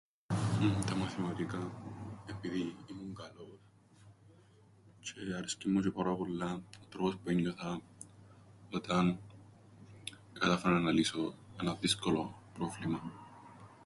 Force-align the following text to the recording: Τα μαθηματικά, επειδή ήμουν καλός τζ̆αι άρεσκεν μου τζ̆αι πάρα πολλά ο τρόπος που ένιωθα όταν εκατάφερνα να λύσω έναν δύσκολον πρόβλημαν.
Τα 0.85 0.95
μαθηματικά, 0.95 1.71
επειδή 2.25 2.75
ήμουν 2.89 3.15
καλός 3.15 3.59
τζ̆αι 5.01 5.35
άρεσκεν 5.37 5.71
μου 5.71 5.79
τζ̆αι 5.83 5.91
πάρα 5.93 6.15
πολλά 6.15 6.53
ο 6.55 6.85
τρόπος 6.89 7.13
που 7.17 7.29
ένιωθα 7.29 7.81
όταν 8.71 9.19
εκατάφερνα 10.35 10.79
να 10.79 10.91
λύσω 10.91 11.33
έναν 11.61 11.77
δύσκολον 11.79 12.35
πρόβλημαν. 12.53 13.11